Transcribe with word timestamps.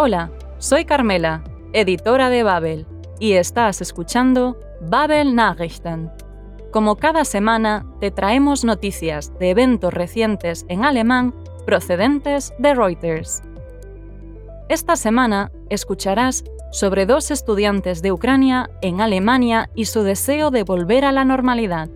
Hola, 0.00 0.30
soy 0.58 0.84
Carmela, 0.84 1.42
editora 1.72 2.30
de 2.30 2.44
Babel, 2.44 2.86
y 3.18 3.32
estás 3.32 3.80
escuchando 3.80 4.56
Babel 4.80 5.34
Nachrichten. 5.34 6.12
Como 6.70 6.94
cada 6.94 7.24
semana, 7.24 7.84
te 7.98 8.12
traemos 8.12 8.62
noticias 8.62 9.36
de 9.40 9.50
eventos 9.50 9.92
recientes 9.92 10.64
en 10.68 10.84
alemán 10.84 11.34
procedentes 11.66 12.54
de 12.60 12.76
Reuters. 12.76 13.42
Esta 14.68 14.94
semana 14.94 15.50
escucharás 15.68 16.44
sobre 16.70 17.04
dos 17.04 17.32
estudiantes 17.32 18.00
de 18.00 18.12
Ucrania 18.12 18.70
en 18.82 19.00
Alemania 19.00 19.68
y 19.74 19.86
su 19.86 20.04
deseo 20.04 20.52
de 20.52 20.62
volver 20.62 21.04
a 21.04 21.10
la 21.10 21.24
normalidad. 21.24 21.88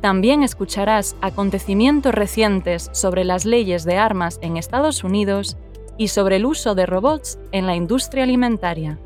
También 0.00 0.42
escucharás 0.42 1.14
acontecimientos 1.20 2.14
recientes 2.14 2.88
sobre 2.94 3.24
las 3.24 3.44
leyes 3.44 3.84
de 3.84 3.98
armas 3.98 4.38
en 4.40 4.56
Estados 4.56 5.04
Unidos 5.04 5.58
y 5.96 6.08
sobre 6.08 6.36
el 6.36 6.46
uso 6.46 6.74
de 6.74 6.86
robots 6.86 7.38
en 7.52 7.66
la 7.66 7.76
industria 7.76 8.24
alimentaria. 8.24 8.98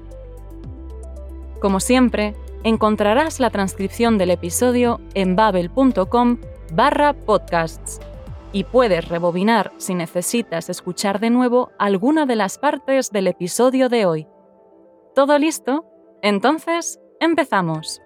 Como 1.61 1.81
siempre, 1.81 2.35
encontrarás 2.65 3.41
la 3.41 3.51
transcripción 3.51 4.19
del 4.19 4.31
episodio 4.31 5.01
en 5.15 5.37
babel.com 5.37 6.39
barra 6.73 7.13
podcasts 7.13 8.01
y 8.53 8.65
puedes 8.65 9.09
rebobinar 9.09 9.73
si 9.77 9.95
necesitas 9.95 10.71
escuchar 10.71 11.21
de 11.21 11.31
nuevo 11.31 11.71
alguna 11.79 12.27
de 12.27 12.37
las 12.37 12.59
partes 12.59 13.11
del 13.11 13.27
episodio 13.27 13.89
de 13.89 14.07
hoy. 14.07 14.27
¿Todo 15.15 15.39
listo? 15.39 15.85
Entonces, 16.23 16.99
empezamos. 17.21 18.01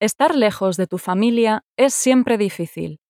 Estar 0.00 0.34
lejos 0.34 0.76
de 0.76 0.86
tu 0.86 0.98
familia 0.98 1.64
es 1.76 1.94
siempre 1.94 2.36
difícil, 2.36 3.00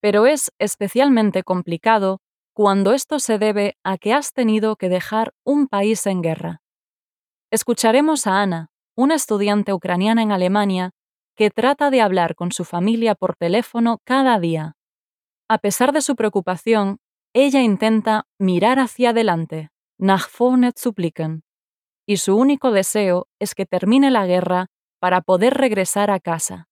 pero 0.00 0.26
es 0.26 0.52
especialmente 0.58 1.44
complicado 1.44 2.20
cuando 2.52 2.92
esto 2.92 3.18
se 3.18 3.38
debe 3.38 3.76
a 3.82 3.98
que 3.98 4.12
has 4.12 4.32
tenido 4.32 4.76
que 4.76 4.88
dejar 4.88 5.32
un 5.44 5.68
país 5.68 6.06
en 6.06 6.22
guerra. 6.22 6.62
Escucharemos 7.50 8.26
a 8.26 8.42
Ana, 8.42 8.70
una 8.94 9.14
estudiante 9.14 9.72
ucraniana 9.72 10.22
en 10.22 10.32
Alemania, 10.32 10.90
que 11.34 11.50
trata 11.50 11.90
de 11.90 12.02
hablar 12.02 12.34
con 12.34 12.52
su 12.52 12.64
familia 12.64 13.14
por 13.14 13.36
teléfono 13.36 13.98
cada 14.04 14.38
día. 14.38 14.76
A 15.48 15.58
pesar 15.58 15.92
de 15.92 16.02
su 16.02 16.14
preocupación, 16.14 16.98
ella 17.34 17.62
intenta 17.62 18.26
mirar 18.38 18.78
hacia 18.78 19.10
adelante, 19.10 19.70
nach 19.98 20.28
vorne 20.38 20.72
zu 20.76 20.94
y 22.06 22.16
su 22.18 22.36
único 22.36 22.72
deseo 22.72 23.28
es 23.38 23.54
que 23.54 23.64
termine 23.64 24.10
la 24.10 24.26
guerra 24.26 24.66
para 25.00 25.22
poder 25.22 25.54
regresar 25.54 26.10
a 26.10 26.20
casa. 26.20 26.68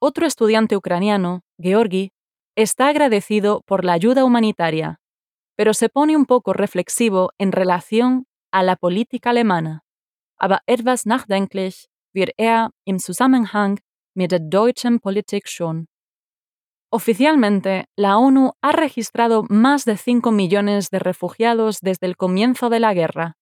Otro 0.00 0.26
estudiante 0.26 0.76
ucraniano, 0.76 1.42
Georgi, 1.58 2.12
está 2.54 2.88
agradecido 2.88 3.62
por 3.66 3.84
la 3.84 3.94
ayuda 3.94 4.24
humanitaria, 4.24 5.00
pero 5.58 5.74
se 5.74 5.88
pone 5.88 6.16
un 6.16 6.24
poco 6.24 6.52
reflexivo 6.52 7.32
en 7.36 7.50
relación 7.50 8.26
a 8.52 8.62
la 8.62 8.76
política 8.76 9.30
alemana. 9.30 9.82
Aber 10.38 10.60
etwas 10.66 11.04
nachdenklich 11.04 11.88
wird 12.14 12.30
er 12.36 12.70
im 12.84 13.00
Zusammenhang 13.00 13.80
mit 14.14 14.30
der 14.30 14.38
deutschen 14.38 15.00
Politik 15.00 15.48
schon. 15.48 15.88
Oficialmente, 16.90 17.86
la 17.96 18.18
ONU 18.18 18.52
ha 18.62 18.70
registrado 18.70 19.46
más 19.50 19.84
de 19.84 19.96
5 19.96 20.30
millones 20.30 20.90
de 20.90 21.00
refugiados 21.00 21.80
desde 21.80 22.06
el 22.06 22.16
comienzo 22.16 22.70
de 22.70 22.78
la 22.78 22.94
guerra. 22.94 23.34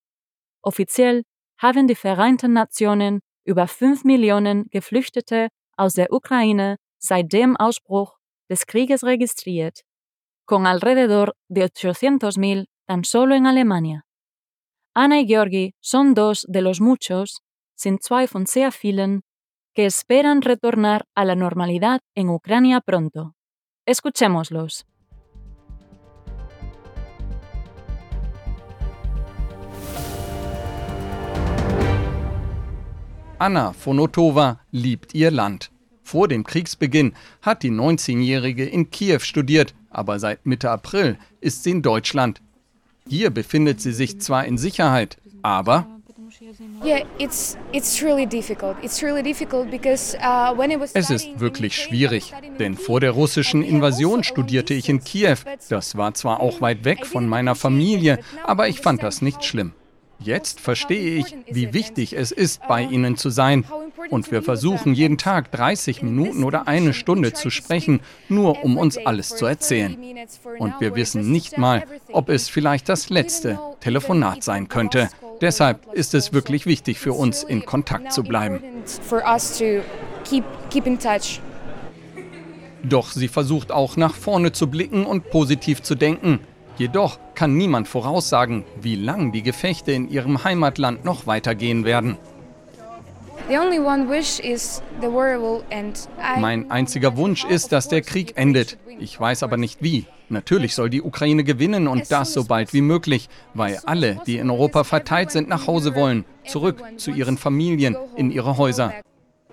Offiziell 0.62 1.24
haben 1.58 1.86
die 1.86 1.94
Vereinten 1.94 2.54
Nationen 2.54 3.20
über 3.44 3.68
5 3.68 4.04
Millionen 4.04 4.64
Geflüchtete 4.70 5.48
aus 5.76 5.92
der 5.92 6.10
Ukraine 6.10 6.76
seit 6.98 7.30
dem 7.34 7.58
Ausbruch 7.58 8.16
des 8.48 8.66
Krieges 8.66 9.04
registriert, 9.04 9.82
con 10.46 10.66
alrededor 10.66 11.36
de 11.48 11.64
800.000 11.64 12.68
tan 12.86 13.04
solo 13.04 13.34
en 13.34 13.46
Alemania. 13.46 14.06
Ana 14.94 15.20
y 15.20 15.26
Georgi 15.26 15.74
son 15.80 16.14
dos 16.14 16.46
de 16.48 16.62
los 16.62 16.80
muchos, 16.80 17.42
sin 17.74 17.98
zwei 17.98 18.26
von 18.26 18.46
sehr 18.46 18.72
vielen, 18.72 19.22
que 19.74 19.84
esperan 19.84 20.40
retornar 20.40 21.04
a 21.14 21.26
la 21.26 21.34
normalidad 21.34 22.00
en 22.14 22.30
Ucrania 22.30 22.80
pronto. 22.80 23.34
Escuchémoslos. 23.84 24.86
Anna 33.38 33.74
Fonotova 33.74 34.64
liebt 34.70 35.14
ihr 35.14 35.30
Land. 35.30 35.75
Vor 36.06 36.28
dem 36.28 36.44
Kriegsbeginn 36.44 37.14
hat 37.42 37.64
die 37.64 37.72
19-Jährige 37.72 38.64
in 38.64 38.90
Kiew 38.92 39.18
studiert, 39.18 39.74
aber 39.90 40.20
seit 40.20 40.46
Mitte 40.46 40.70
April 40.70 41.18
ist 41.40 41.64
sie 41.64 41.72
in 41.72 41.82
Deutschland. 41.82 42.40
Hier 43.08 43.30
befindet 43.30 43.80
sie 43.80 43.90
sich 43.90 44.20
zwar 44.20 44.44
in 44.44 44.56
Sicherheit, 44.56 45.18
aber 45.42 45.88
es 50.94 51.10
ist 51.10 51.40
wirklich 51.40 51.76
schwierig, 51.76 52.32
denn 52.60 52.76
vor 52.76 53.00
der 53.00 53.10
russischen 53.10 53.62
Invasion 53.64 54.22
studierte 54.22 54.74
ich 54.74 54.88
in 54.88 55.02
Kiew. 55.02 55.38
Das 55.68 55.96
war 55.96 56.14
zwar 56.14 56.38
auch 56.38 56.60
weit 56.60 56.84
weg 56.84 57.04
von 57.04 57.26
meiner 57.26 57.56
Familie, 57.56 58.20
aber 58.44 58.68
ich 58.68 58.80
fand 58.80 59.02
das 59.02 59.22
nicht 59.22 59.44
schlimm. 59.44 59.72
Jetzt 60.18 60.60
verstehe 60.60 61.18
ich, 61.18 61.36
wie 61.50 61.72
wichtig 61.72 62.14
es 62.14 62.32
ist, 62.32 62.66
bei 62.68 62.82
Ihnen 62.82 63.16
zu 63.16 63.30
sein. 63.30 63.64
Und 64.10 64.30
wir 64.30 64.42
versuchen 64.42 64.94
jeden 64.94 65.18
Tag 65.18 65.50
30 65.52 66.02
Minuten 66.02 66.44
oder 66.44 66.68
eine 66.68 66.94
Stunde 66.94 67.32
zu 67.32 67.50
sprechen, 67.50 68.00
nur 68.28 68.64
um 68.64 68.76
uns 68.76 68.98
alles 68.98 69.30
zu 69.30 69.46
erzählen. 69.46 69.96
Und 70.58 70.74
wir 70.80 70.94
wissen 70.94 71.30
nicht 71.30 71.58
mal, 71.58 71.84
ob 72.12 72.28
es 72.28 72.48
vielleicht 72.48 72.88
das 72.88 73.10
letzte 73.10 73.58
Telefonat 73.80 74.42
sein 74.42 74.68
könnte. 74.68 75.08
Deshalb 75.40 75.92
ist 75.92 76.14
es 76.14 76.32
wirklich 76.32 76.66
wichtig 76.66 76.98
für 76.98 77.12
uns, 77.12 77.42
in 77.42 77.66
Kontakt 77.66 78.12
zu 78.12 78.22
bleiben. 78.22 78.60
Doch 82.82 83.10
sie 83.10 83.28
versucht 83.28 83.72
auch 83.72 83.96
nach 83.96 84.14
vorne 84.14 84.52
zu 84.52 84.68
blicken 84.68 85.04
und 85.04 85.30
positiv 85.30 85.82
zu 85.82 85.94
denken. 85.94 86.40
Jedoch 86.78 87.18
kann 87.34 87.56
niemand 87.56 87.88
voraussagen, 87.88 88.64
wie 88.80 88.96
lang 88.96 89.32
die 89.32 89.42
Gefechte 89.42 89.92
in 89.92 90.08
ihrem 90.08 90.44
Heimatland 90.44 91.04
noch 91.04 91.26
weitergehen 91.26 91.84
werden. 91.84 92.16
Mein 96.40 96.68
einziger 96.68 97.16
Wunsch 97.16 97.44
ist, 97.44 97.70
dass 97.70 97.86
der 97.86 98.02
Krieg 98.02 98.32
endet. 98.36 98.76
Ich 98.98 99.20
weiß 99.20 99.44
aber 99.44 99.56
nicht 99.56 99.82
wie. 99.82 100.06
Natürlich 100.28 100.74
soll 100.74 100.90
die 100.90 101.00
Ukraine 101.00 101.44
gewinnen 101.44 101.86
und 101.86 102.10
das 102.10 102.32
so 102.32 102.42
bald 102.42 102.72
wie 102.72 102.80
möglich, 102.80 103.28
weil 103.54 103.78
alle, 103.86 104.20
die 104.26 104.38
in 104.38 104.50
Europa 104.50 104.82
verteilt 104.82 105.30
sind, 105.30 105.48
nach 105.48 105.68
Hause 105.68 105.94
wollen, 105.94 106.24
zurück 106.44 106.82
zu 106.96 107.12
ihren 107.12 107.38
Familien, 107.38 107.96
in 108.16 108.32
ihre 108.32 108.56
Häuser. 108.56 108.92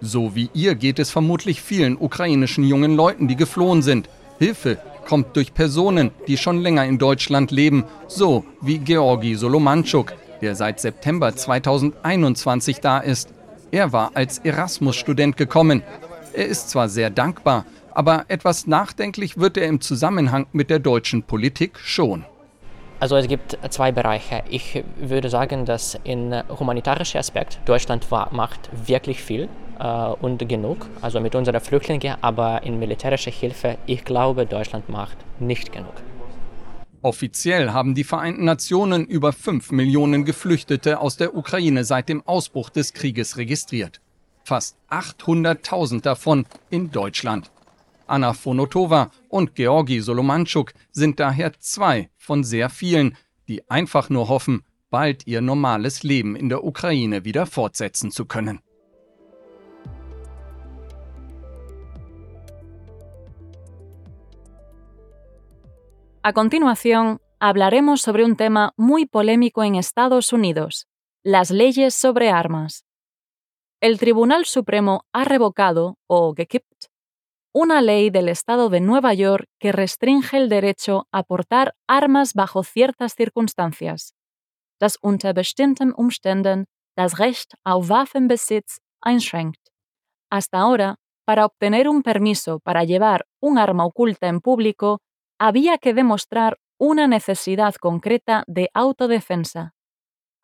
So 0.01 0.33
wie 0.33 0.49
ihr 0.55 0.73
geht 0.73 0.97
es 0.97 1.11
vermutlich 1.11 1.61
vielen 1.61 1.95
ukrainischen 1.95 2.63
jungen 2.63 2.95
Leuten, 2.95 3.27
die 3.27 3.35
geflohen 3.35 3.83
sind. 3.83 4.09
Hilfe 4.39 4.79
kommt 5.07 5.35
durch 5.35 5.53
Personen, 5.53 6.09
die 6.27 6.37
schon 6.37 6.61
länger 6.61 6.85
in 6.85 6.97
Deutschland 6.97 7.51
leben, 7.51 7.83
so 8.07 8.43
wie 8.59 8.79
Georgi 8.79 9.35
Solomanchuk, 9.35 10.13
der 10.41 10.55
seit 10.55 10.79
September 10.79 11.35
2021 11.35 12.79
da 12.79 12.97
ist. 12.97 13.29
Er 13.73 13.91
war 13.91 14.11
als 14.13 14.38
Erasmus-Student 14.38 15.35
gekommen. 15.35 15.81
Er 16.31 16.45
ist 16.45 16.69
zwar 16.69 16.89
sehr 16.89 17.09
dankbar, 17.09 17.66
aber 17.95 18.25
etwas 18.28 18.67
nachdenklich 18.67 19.39
wird 19.39 19.57
er 19.57 19.66
im 19.66 19.81
Zusammenhang 19.81 20.45
mit 20.51 20.69
der 20.69 20.78
deutschen 20.78 21.23
Politik 21.23 21.79
schon. 21.79 22.23
Also 23.00 23.16
es 23.16 23.28
gibt 23.28 23.57
zwei 23.72 23.91
Bereiche. 23.91 24.44
Ich 24.47 24.84
würde 25.00 25.28
sagen, 25.28 25.66
dass 25.66 25.97
in 26.03 26.35
humanitarischer 26.59 27.17
Aspekt 27.17 27.61
Deutschland 27.66 28.06
macht 28.11 28.69
wirklich 28.85 29.23
viel 29.23 29.50
äh, 29.79 29.85
und 30.22 30.47
genug, 30.47 30.85
also 31.02 31.20
mit 31.20 31.34
unseren 31.34 31.59
Flüchtlingen, 31.59 32.17
aber 32.22 32.61
in 32.61 32.78
militärischer 32.78 33.31
Hilfe, 33.31 33.79
ich 33.87 34.05
glaube, 34.05 34.46
Deutschland 34.46 34.87
macht 34.87 35.17
nicht 35.40 35.72
genug. 35.72 35.96
Offiziell 37.03 37.72
haben 37.72 37.96
die 37.96 38.05
Vereinten 38.05 38.46
Nationen 38.46 39.05
über 39.05 39.34
5 39.34 39.73
Millionen 39.73 40.23
Geflüchtete 40.23 41.02
aus 41.02 41.17
der 41.17 41.35
Ukraine 41.35 41.84
seit 41.84 42.08
dem 42.08 42.26
Ausbruch 42.26 42.70
des 42.70 42.94
Krieges 42.94 43.35
registriert. 43.35 44.00
Fast 44.46 44.78
800.000 44.90 46.02
davon 46.02 46.46
in 46.70 46.91
Deutschland. 46.91 47.52
Anna 48.08 48.32
Fonotova 48.32 49.11
und 49.28 49.53
Georgi 49.55 50.00
Solomanchuk 50.00 50.73
sind 50.94 51.20
daher 51.20 51.52
zwei 51.59 52.09
von 52.17 52.46
sehr 52.46 52.70
vielen, 52.70 53.17
die 53.49 53.70
einfach 53.70 54.09
nur 54.09 54.29
hoffen, 54.29 54.64
bald 54.90 55.28
ihr 55.28 55.41
normales 55.41 56.03
Leben 56.03 56.38
in 56.38 56.47
der 56.47 56.64
Ukraine 56.64 57.26
wieder 57.26 57.46
fortsetzen 57.46 58.11
zu 58.11 58.23
können. 58.26 58.61
A 66.25 66.31
continuación, 66.31 67.20
hablaremos 67.41 67.99
sobre 67.99 68.23
un 68.23 68.37
tema 68.37 68.72
muy 68.78 69.05
polémico 69.05 69.61
en 69.61 69.75
Estados 69.75 70.31
Unidos, 70.31 70.87
las 71.22 71.52
leyes 71.52 71.96
sobre 71.96 72.29
armas. 72.29 72.85
El 73.81 73.99
Tribunal 73.99 74.46
Supremo 74.46 75.05
ha 75.11 75.25
revocado, 75.25 75.97
o 76.08 76.34
gekippt, 76.34 76.85
una 77.52 77.81
ley 77.81 78.09
del 78.09 78.29
estado 78.29 78.70
de 78.70 78.79
Nueva 78.79 79.14
York 79.14 79.49
que 79.59 79.73
restringe 79.73 80.37
el 80.37 80.47
derecho 80.47 81.09
a 81.11 81.23
portar 81.23 81.75
armas 81.90 82.34
bajo 82.34 82.64
ciertas 82.64 83.16
circunstancias, 83.16 84.16
das 84.79 84.97
unter 85.02 85.34
bestimmten 85.34 85.91
Umständen 85.93 86.67
das 86.96 87.20
Recht 87.20 87.55
auf 87.66 87.90
Waffenbesitz 87.90 88.79
einschränkt. 89.02 89.73
Hasta 90.31 90.59
ahora, 90.59 90.96
para 91.25 91.46
obtener 91.46 91.90
un 91.90 92.02
permiso 92.02 92.61
para 92.61 92.85
llevar 92.85 93.25
un 93.41 93.58
arma 93.58 93.85
oculta 93.85 94.29
en 94.29 94.40
público, 94.40 95.02
había 95.45 95.78
que 95.78 95.93
demostrar 95.93 96.57
una 96.79 97.05
necesidad 97.05 97.75
concreta 97.75 98.45
de 98.47 98.69
autodefensa, 98.73 99.73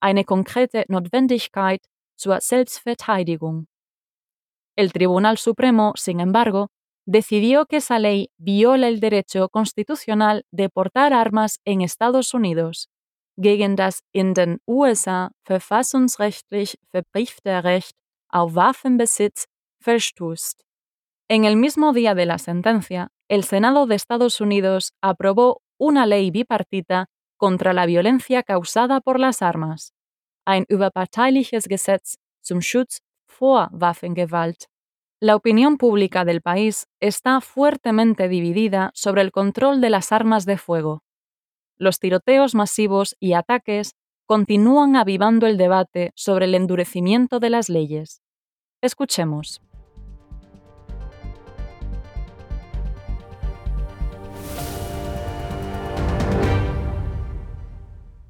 eine 0.01 0.25
konkrete 0.25 0.83
Notwendigkeit 0.89 1.87
zur 2.17 2.41
Selbstverteidigung. 2.41 3.67
El 4.75 4.91
Tribunal 4.91 5.37
Supremo, 5.37 5.93
sin 5.95 6.19
embargo, 6.19 6.67
decidió 7.05 7.65
que 7.65 7.77
esa 7.77 7.97
ley 7.97 8.29
viola 8.37 8.89
el 8.89 8.99
derecho 8.99 9.47
constitucional 9.47 10.43
de 10.51 10.67
portar 10.67 11.13
armas 11.13 11.61
en 11.63 11.79
Estados 11.79 12.33
Unidos, 12.33 12.89
gegen 13.37 13.77
das 13.77 14.03
in 14.11 14.33
den 14.33 14.59
USA 14.67 15.31
verfassungsrechtlich 15.45 16.77
verbriefte 16.91 17.63
Recht 17.63 17.95
auf 18.27 18.53
Waffenbesitz 18.53 19.45
verstößt. 19.79 20.61
En 21.29 21.45
el 21.45 21.55
mismo 21.55 21.93
día 21.93 22.15
de 22.15 22.25
la 22.25 22.37
sentencia, 22.37 23.11
el 23.29 23.43
Senado 23.43 23.85
de 23.85 23.95
Estados 23.95 24.41
Unidos 24.41 24.93
aprobó 25.01 25.61
una 25.77 26.07
ley 26.07 26.31
bipartita 26.31 27.09
contra 27.37 27.73
la 27.73 27.85
violencia 27.85 28.41
causada 28.43 29.01
por 29.01 29.19
las 29.19 29.41
armas, 29.43 29.93
ein 30.45 30.65
überparteiliches 30.67 31.67
Gesetz 31.69 32.17
zum 32.41 32.59
Schutz 32.61 33.01
vor 33.27 33.69
Waffengewalt. 33.71 34.65
La 35.21 35.35
opinión 35.35 35.77
pública 35.77 36.25
del 36.25 36.41
país 36.41 36.87
está 36.99 37.39
fuertemente 37.39 38.29
dividida 38.29 38.89
sobre 38.95 39.21
el 39.21 39.31
control 39.31 39.79
de 39.79 39.91
las 39.91 40.11
armas 40.11 40.45
de 40.45 40.57
fuego. 40.57 41.03
Los 41.77 41.99
tiroteos 41.99 42.55
masivos 42.55 43.15
y 43.19 43.33
ataques 43.33 43.93
continúan 44.25 44.95
avivando 44.95 45.45
el 45.45 45.57
debate 45.57 46.11
sobre 46.15 46.45
el 46.45 46.55
endurecimiento 46.55 47.39
de 47.39 47.49
las 47.51 47.69
leyes. 47.69 48.21
Escuchemos. 48.81 49.61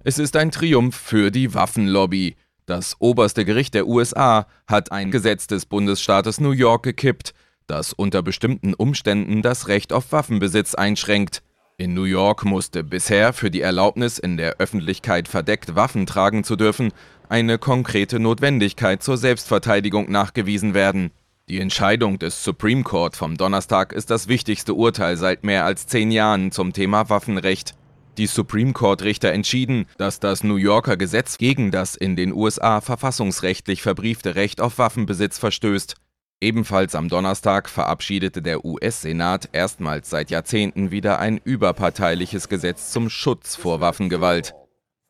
Es 0.09 0.17
ist 0.17 0.35
ein 0.37 0.49
Triumph 0.49 0.95
für 0.95 1.29
die 1.29 1.53
Waffenlobby. 1.53 2.35
Das 2.65 2.95
oberste 2.97 3.45
Gericht 3.45 3.75
der 3.75 3.85
USA 3.85 4.47
hat 4.65 4.91
ein 4.91 5.11
Gesetz 5.11 5.45
des 5.45 5.67
Bundesstaates 5.67 6.39
New 6.39 6.49
York 6.49 6.81
gekippt, 6.81 7.35
das 7.67 7.93
unter 7.93 8.23
bestimmten 8.23 8.73
Umständen 8.73 9.43
das 9.43 9.67
Recht 9.67 9.93
auf 9.93 10.11
Waffenbesitz 10.11 10.73
einschränkt. 10.73 11.43
In 11.77 11.93
New 11.93 12.05
York 12.05 12.43
musste 12.43 12.83
bisher 12.83 13.33
für 13.33 13.51
die 13.51 13.61
Erlaubnis, 13.61 14.17
in 14.17 14.37
der 14.37 14.55
Öffentlichkeit 14.57 15.27
verdeckt 15.27 15.75
Waffen 15.75 16.07
tragen 16.07 16.43
zu 16.43 16.55
dürfen, 16.55 16.91
eine 17.29 17.59
konkrete 17.59 18.19
Notwendigkeit 18.19 19.03
zur 19.03 19.17
Selbstverteidigung 19.17 20.11
nachgewiesen 20.11 20.73
werden. 20.73 21.11
Die 21.49 21.59
Entscheidung 21.59 22.17
des 22.17 22.43
Supreme 22.43 22.81
Court 22.81 23.15
vom 23.15 23.37
Donnerstag 23.37 23.93
ist 23.93 24.09
das 24.09 24.27
wichtigste 24.27 24.73
Urteil 24.73 25.17
seit 25.17 25.43
mehr 25.43 25.65
als 25.65 25.85
zehn 25.85 26.09
Jahren 26.09 26.51
zum 26.51 26.73
Thema 26.73 27.11
Waffenrecht 27.11 27.75
die 28.19 28.27
Supreme 28.27 28.73
Court-Richter 28.73 29.31
entschieden, 29.31 29.85
dass 29.97 30.19
das 30.19 30.43
New 30.43 30.57
Yorker 30.57 30.97
Gesetz 30.97 31.37
gegen 31.37 31.71
das 31.71 31.95
in 31.95 32.17
den 32.17 32.33
USA 32.33 32.81
verfassungsrechtlich 32.81 33.81
verbriefte 33.81 34.35
Recht 34.35 34.59
auf 34.59 34.77
Waffenbesitz 34.77 35.39
verstößt. 35.39 35.95
Ebenfalls 36.41 36.95
am 36.95 37.07
Donnerstag 37.07 37.69
verabschiedete 37.69 38.41
der 38.41 38.65
US-Senat 38.65 39.49
erstmals 39.53 40.09
seit 40.09 40.31
Jahrzehnten 40.31 40.91
wieder 40.91 41.19
ein 41.19 41.39
überparteiliches 41.43 42.49
Gesetz 42.49 42.91
zum 42.91 43.09
Schutz 43.09 43.55
vor 43.55 43.79
Waffengewalt. 43.79 44.53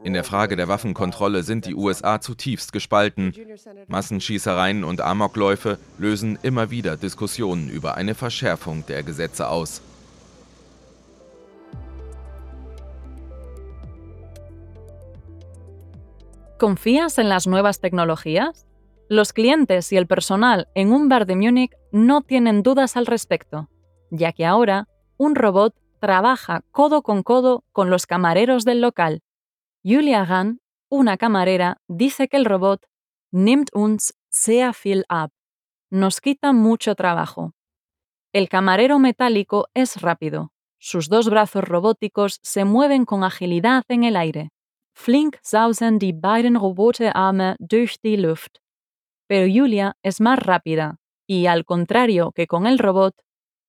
In 0.04 0.14
der 0.14 0.24
Frage 0.24 0.56
der 0.56 0.68
Waffenkontrolle 0.68 1.44
sind 1.44 1.66
die 1.66 1.76
USA 1.76 2.22
zutiefst 2.22 2.72
gespalten. 2.72 3.34
Massenschießereien 3.88 4.84
und 4.84 5.02
Amokläufe 5.02 5.80
lösen 5.98 6.38
immer 6.44 6.70
wieder 6.70 6.96
Diskussionen 6.96 7.70
über 7.70 7.96
eine 7.96 8.14
Verschärfung 8.16 8.86
der 8.88 9.04
Gesetze 9.04 9.50
aus. 9.50 9.82
¿Confías 16.60 17.18
en 17.20 17.30
las 17.30 17.48
nuevas 17.48 17.80
tecnologías? 17.80 18.68
Los 19.08 19.32
clientes 19.32 19.94
y 19.94 19.96
el 19.96 20.08
personal 20.08 20.68
en 20.76 20.92
un 20.92 21.08
bar 21.08 21.26
de 21.26 21.38
Múnich 21.38 21.72
no 21.94 22.22
tienen 22.22 22.64
dudas 22.64 22.98
al 22.98 23.06
respecto, 23.06 23.70
ya 24.12 24.34
que 24.34 24.46
ahora 24.46 24.90
un 25.16 25.36
robot 25.36 25.74
trabaja 26.02 26.66
codo 26.72 27.02
con 27.02 27.24
codo 27.24 27.64
con 27.72 27.90
los 27.90 28.06
camareros 28.06 28.66
del 28.66 28.82
local. 28.82 29.24
Julia 29.86 30.26
Gahn, 30.26 30.60
una 30.90 31.16
camarera, 31.16 31.78
dice 31.88 32.28
que 32.28 32.36
el 32.36 32.44
robot 32.44 32.86
nimmt 33.32 33.70
uns 33.74 34.14
sehr 34.28 34.76
viel 34.84 35.06
ab, 35.08 35.30
nos 35.90 36.20
quita 36.20 36.52
mucho 36.52 36.96
trabajo. 36.96 37.54
El 38.34 38.50
camarero 38.50 39.00
metálico 39.00 39.70
es 39.74 40.02
rápido, 40.02 40.52
sus 40.78 41.08
dos 41.08 41.30
brazos 41.30 41.64
robóticos 41.64 42.42
se 42.44 42.66
mueven 42.66 43.06
con 43.06 43.24
agilidad 43.24 43.86
en 43.88 44.04
el 44.04 44.18
aire. 44.18 44.52
Flink 45.00 45.40
sausen 45.42 45.98
die 45.98 46.12
beiden 46.12 46.58
Roboterarme 46.58 47.56
durch 47.60 48.02
die 48.02 48.18
Luft. 48.18 48.62
Pero 49.30 49.48
Julia 49.48 49.94
es 50.04 50.20
más 50.20 50.40
rápida 50.40 50.98
y, 51.26 51.48
al 51.48 51.64
contrario 51.64 52.34
que 52.34 52.48
con 52.48 52.68
el 52.68 52.78
robot, 52.78 53.16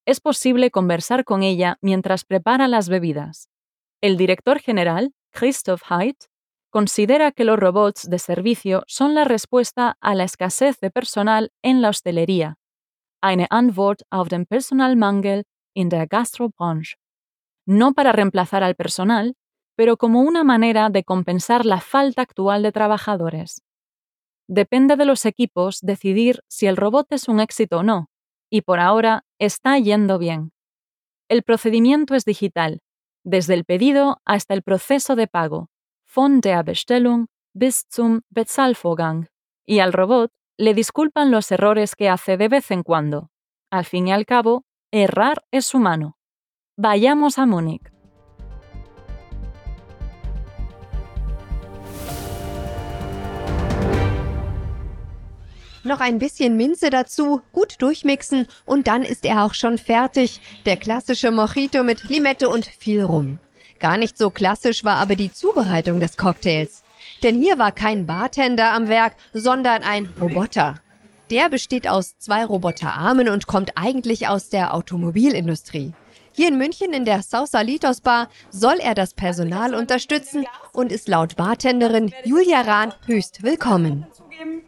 es 0.05 0.21
posible 0.21 0.73
conversar 0.73 1.25
con 1.25 1.45
ella 1.45 1.79
mientras 1.83 2.25
prepara 2.25 2.67
las 2.67 2.89
bebidas. 2.89 3.49
El 4.01 4.17
director 4.17 4.59
general, 4.59 5.13
Christoph 5.31 5.83
Haidt, 5.89 6.25
considera 6.69 7.31
que 7.31 7.45
los 7.45 7.61
robots 7.61 8.11
de 8.11 8.19
servicio 8.19 8.83
son 8.89 9.15
la 9.15 9.23
respuesta 9.23 9.97
a 10.01 10.17
la 10.17 10.25
escasez 10.25 10.81
de 10.81 10.91
personal 10.91 11.53
en 11.63 11.81
la 11.81 11.91
hostelería, 11.91 12.57
eine 13.23 13.47
Antwort 13.51 14.03
auf 14.11 14.29
den 14.29 14.47
Personalmangel 14.47 15.45
in 15.75 15.91
der 15.91 16.09
Gastrobranche. 16.09 16.97
No 17.67 17.93
para 17.93 18.11
reemplazar 18.11 18.65
al 18.65 18.75
personal, 18.75 19.37
pero 19.81 19.97
como 19.97 20.21
una 20.21 20.45
manera 20.45 20.91
de 20.91 21.05
compensar 21.05 21.65
la 21.65 21.81
falta 21.81 22.21
actual 22.21 22.63
de 22.63 22.71
trabajadores. 22.71 23.63
Depende 24.47 24.95
de 24.97 25.07
los 25.07 25.25
equipos 25.25 25.81
decidir 25.81 26.45
si 26.49 26.67
el 26.67 26.77
robot 26.77 27.11
es 27.13 27.29
un 27.29 27.41
éxito 27.41 27.79
o 27.79 27.83
no, 27.83 28.11
y 28.51 28.61
por 28.61 28.79
ahora 28.79 29.25
está 29.39 29.79
yendo 29.79 30.19
bien. 30.19 30.53
El 31.31 31.43
procedimiento 31.45 32.15
es 32.15 32.27
digital, 32.27 32.83
desde 33.25 33.55
el 33.55 33.65
pedido 33.65 34.21
hasta 34.27 34.53
el 34.53 34.63
proceso 34.63 35.17
de 35.17 35.29
pago, 35.29 35.71
von 36.15 36.43
der 36.43 36.63
Bestellung 36.63 37.29
bis 37.55 37.87
zum 37.89 38.21
Bezahlvorgang, 38.29 39.29
y 39.65 39.79
al 39.79 39.95
robot 39.95 40.31
le 40.59 40.75
disculpan 40.75 41.31
los 41.31 41.51
errores 41.51 41.97
que 41.97 42.11
hace 42.11 42.37
de 42.37 42.49
vez 42.49 42.71
en 42.71 42.83
cuando. 42.83 43.31
Al 43.71 43.87
fin 43.87 44.09
y 44.09 44.13
al 44.13 44.27
cabo, 44.27 44.67
errar 44.93 45.43
es 45.51 45.75
humano. 45.75 46.19
Vayamos 46.77 47.39
a 47.39 47.47
Múnich. 47.47 47.90
Noch 55.83 56.01
ein 56.01 56.19
bisschen 56.19 56.57
Minze 56.57 56.91
dazu, 56.91 57.41
gut 57.53 57.77
durchmixen 57.79 58.47
und 58.67 58.87
dann 58.87 59.03
ist 59.03 59.25
er 59.25 59.45
auch 59.45 59.55
schon 59.55 59.79
fertig. 59.79 60.41
Der 60.67 60.77
klassische 60.77 61.31
Mojito 61.31 61.83
mit 61.83 62.05
Limette 62.05 62.51
und 62.51 62.67
viel 62.67 63.03
Rum. 63.03 63.39
Gar 63.79 63.97
nicht 63.97 64.19
so 64.19 64.29
klassisch 64.29 64.85
war 64.85 64.97
aber 64.97 65.17
die 65.17 65.33
Zubereitung 65.33 65.99
des 65.99 66.19
Cocktails. 66.19 66.83
Denn 67.23 67.41
hier 67.41 67.59
war 67.59 67.73
kein 67.73 68.07
Bartender 68.07 68.73
am 68.73 68.89
Werk, 68.89 69.15
sondern 69.33 69.83
ein 69.83 70.13
Roboter. 70.21 70.75
Der 71.31 71.49
besteht 71.49 71.89
aus 71.89 72.19
zwei 72.19 72.45
Roboterarmen 72.45 73.31
und 73.31 73.47
kommt 73.47 73.73
eigentlich 73.77 74.29
aus 74.29 74.51
der 74.51 74.75
Automobilindustrie. 74.75 75.95
Hier 76.33 76.49
in 76.49 76.59
München 76.59 76.93
in 76.93 77.05
der 77.05 77.23
Sausalitos 77.23 78.03
Bar 78.03 78.29
soll 78.51 78.79
er 78.81 78.95
das 78.95 79.15
Personal 79.15 79.75
unterstützen 79.75 80.45
und 80.73 80.93
ist 80.93 81.09
laut 81.09 81.37
Bartenderin 81.37 82.13
Julia 82.25 82.61
Rahn 82.61 82.93
höchst 83.07 83.43
willkommen. 83.43 84.07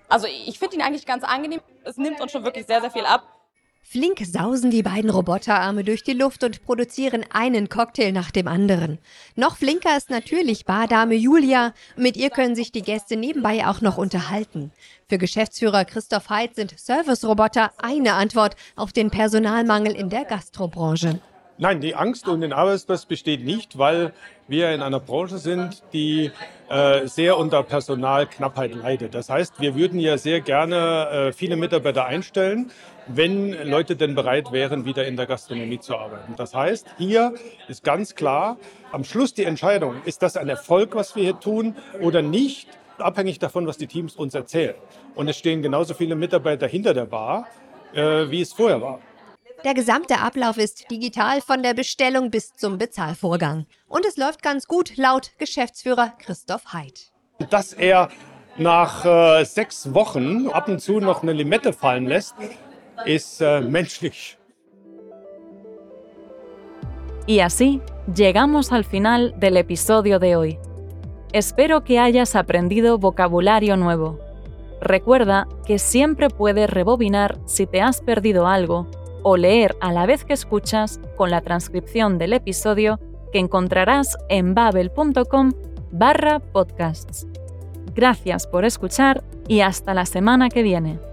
Also 0.08 0.26
ich 0.26 0.58
finde 0.58 0.76
ihn 0.76 0.82
eigentlich 0.82 1.06
ganz 1.06 1.24
angenehm. 1.24 1.60
Es 1.84 1.96
nimmt 1.96 2.20
uns 2.20 2.32
schon 2.32 2.44
wirklich 2.44 2.66
sehr, 2.66 2.80
sehr 2.80 2.90
viel 2.90 3.04
ab. 3.04 3.26
Flink 3.84 4.20
sausen 4.24 4.70
die 4.70 4.82
beiden 4.82 5.10
Roboterarme 5.10 5.84
durch 5.84 6.02
die 6.02 6.14
Luft 6.14 6.44
und 6.44 6.64
produzieren 6.64 7.26
einen 7.30 7.68
Cocktail 7.68 8.12
nach 8.12 8.30
dem 8.30 8.48
anderen. 8.48 8.98
Noch 9.34 9.56
flinker 9.56 9.96
ist 9.96 10.08
natürlich 10.08 10.64
Bardame 10.64 11.14
Julia. 11.14 11.74
Mit 11.96 12.16
ihr 12.16 12.30
können 12.30 12.54
sich 12.54 12.72
die 12.72 12.80
Gäste 12.80 13.16
nebenbei 13.16 13.66
auch 13.66 13.82
noch 13.82 13.98
unterhalten. 13.98 14.72
Für 15.08 15.18
Geschäftsführer 15.18 15.84
Christoph 15.84 16.30
Heid 16.30 16.54
sind 16.54 16.78
Service-Roboter 16.78 17.72
eine 17.76 18.14
Antwort 18.14 18.56
auf 18.76 18.94
den 18.94 19.10
Personalmangel 19.10 19.92
in 19.94 20.08
der 20.08 20.24
Gastrobranche. 20.24 21.20
Nein, 21.58 21.80
die 21.80 21.94
Angst 21.94 22.28
um 22.28 22.40
den 22.40 22.52
Arbeitsplatz 22.52 23.04
besteht 23.04 23.44
nicht, 23.44 23.76
weil 23.76 24.12
wir 24.48 24.72
in 24.72 24.80
einer 24.80 25.00
Branche 25.00 25.38
sind, 25.38 25.82
die 25.92 26.30
äh, 26.70 27.06
sehr 27.06 27.36
unter 27.36 27.62
Personalknappheit 27.62 28.74
leidet. 28.74 29.14
Das 29.14 29.28
heißt, 29.28 29.60
wir 29.60 29.74
würden 29.74 30.00
ja 30.00 30.16
sehr 30.16 30.40
gerne 30.40 31.08
äh, 31.28 31.32
viele 31.32 31.56
Mitarbeiter 31.56 32.06
einstellen, 32.06 32.70
wenn 33.06 33.52
Leute 33.68 33.96
denn 33.96 34.14
bereit 34.14 34.50
wären, 34.50 34.86
wieder 34.86 35.06
in 35.06 35.16
der 35.16 35.26
Gastronomie 35.26 35.78
zu 35.78 35.96
arbeiten. 35.96 36.34
Das 36.36 36.54
heißt, 36.54 36.86
hier 36.96 37.34
ist 37.68 37.84
ganz 37.84 38.14
klar, 38.14 38.56
am 38.90 39.04
Schluss 39.04 39.34
die 39.34 39.44
Entscheidung, 39.44 39.96
ist 40.06 40.22
das 40.22 40.36
ein 40.36 40.48
Erfolg, 40.48 40.94
was 40.94 41.14
wir 41.16 41.22
hier 41.22 41.38
tun 41.38 41.76
oder 42.00 42.22
nicht, 42.22 42.68
abhängig 42.98 43.38
davon, 43.40 43.66
was 43.66 43.76
die 43.76 43.86
Teams 43.86 44.16
uns 44.16 44.34
erzählen. 44.34 44.74
Und 45.14 45.28
es 45.28 45.36
stehen 45.36 45.60
genauso 45.62 45.92
viele 45.92 46.14
Mitarbeiter 46.14 46.66
hinter 46.66 46.94
der 46.94 47.06
Bar, 47.06 47.46
äh, 47.92 48.30
wie 48.30 48.40
es 48.40 48.52
vorher 48.52 48.80
war. 48.80 49.00
Der 49.64 49.74
gesamte 49.74 50.18
Ablauf 50.18 50.58
ist 50.58 50.90
digital 50.90 51.40
von 51.40 51.62
der 51.62 51.72
Bestellung 51.72 52.32
bis 52.32 52.52
zum 52.52 52.78
Bezahlvorgang. 52.78 53.66
Und 53.86 54.04
es 54.04 54.16
läuft 54.16 54.42
ganz 54.42 54.66
gut, 54.66 54.96
laut 54.96 55.30
Geschäftsführer 55.38 56.14
Christoph 56.18 56.72
Heid. 56.72 57.12
Dass 57.48 57.72
er 57.72 58.08
nach 58.56 59.04
äh, 59.04 59.44
sechs 59.44 59.94
Wochen 59.94 60.48
ab 60.48 60.68
und 60.68 60.80
zu 60.80 60.98
noch 60.98 61.22
eine 61.22 61.32
Limette 61.32 61.72
fallen 61.72 62.06
lässt, 62.06 62.34
ist 63.04 63.40
äh, 63.40 63.60
menschlich. 63.60 64.36
Y 67.28 67.40
así 67.40 67.80
llegamos 68.12 68.72
al 68.72 68.82
final 68.82 69.32
del 69.38 69.56
episodio 69.56 70.18
de 70.18 70.36
hoy. 70.36 70.58
Espero 71.32 71.84
que 71.84 72.00
hayas 72.00 72.34
aprendido 72.34 72.98
vocabulario 72.98 73.76
nuevo. 73.76 74.18
Recuerda 74.80 75.46
que 75.64 75.78
siempre 75.78 76.30
puedes 76.30 76.68
rebobinar 76.68 77.38
si 77.46 77.68
te 77.68 77.80
has 77.80 78.00
perdido 78.00 78.48
algo 78.48 78.88
o 79.22 79.36
leer 79.36 79.76
a 79.80 79.92
la 79.92 80.06
vez 80.06 80.24
que 80.24 80.32
escuchas 80.32 81.00
con 81.16 81.30
la 81.30 81.40
transcripción 81.40 82.18
del 82.18 82.32
episodio 82.32 83.00
que 83.32 83.38
encontrarás 83.38 84.16
en 84.28 84.54
babel.com 84.54 85.52
barra 85.90 86.40
podcasts. 86.40 87.26
Gracias 87.94 88.46
por 88.46 88.64
escuchar 88.64 89.22
y 89.48 89.60
hasta 89.60 89.94
la 89.94 90.06
semana 90.06 90.48
que 90.48 90.62
viene. 90.62 91.11